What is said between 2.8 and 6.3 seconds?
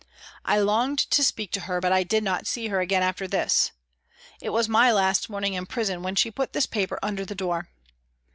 after this. It was my last morning in prison when